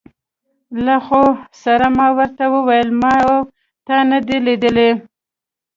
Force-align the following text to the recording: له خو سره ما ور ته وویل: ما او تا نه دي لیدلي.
له 0.85 0.95
خو 1.05 1.23
سره 1.63 1.85
ما 1.97 2.07
ور 2.17 2.29
ته 2.37 2.45
وویل: 2.55 2.87
ما 3.01 3.15
او 3.27 3.35
تا 3.87 3.97
نه 4.11 4.19
دي 4.27 4.37
لیدلي. 4.45 4.89